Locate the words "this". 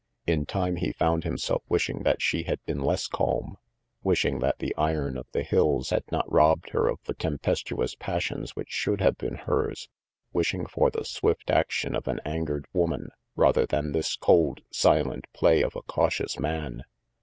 13.91-14.15